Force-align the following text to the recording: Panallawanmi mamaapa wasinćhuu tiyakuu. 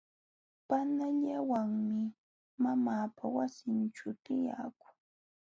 Panallawanmi 0.67 2.01
mamaapa 2.63 3.23
wasinćhuu 3.35 4.15
tiyakuu. 4.23 4.93